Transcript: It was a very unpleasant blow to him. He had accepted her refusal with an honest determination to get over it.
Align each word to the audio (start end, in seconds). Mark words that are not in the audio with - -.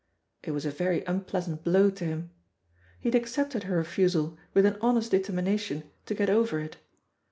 It 0.41 0.49
was 0.49 0.65
a 0.65 0.71
very 0.71 1.03
unpleasant 1.05 1.63
blow 1.63 1.91
to 1.91 2.03
him. 2.03 2.31
He 2.99 3.09
had 3.09 3.13
accepted 3.13 3.65
her 3.65 3.77
refusal 3.77 4.35
with 4.51 4.65
an 4.65 4.79
honest 4.81 5.11
determination 5.11 5.91
to 6.07 6.15
get 6.15 6.27
over 6.27 6.59
it. 6.59 6.77